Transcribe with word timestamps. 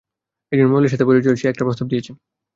একজন 0.51 0.67
মহিলার 0.69 0.91
সাথে 0.93 1.07
পরিচয় 1.07 1.29
হয়েছে, 1.29 1.41
সে 1.41 1.51
একটা 1.51 1.65
প্রস্তাব 1.67 1.87
দিয়েছে। 1.91 2.11